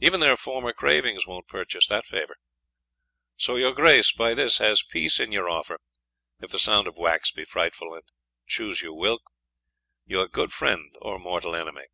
[0.00, 2.34] Even their former cravings wont purchase that favour;
[3.36, 5.78] so your Grace by this has peace in your offer,
[6.40, 8.02] if the sound of wax be frightful, and
[8.48, 9.22] chuse you whilk,
[10.04, 11.84] your good friend or mortal enemy."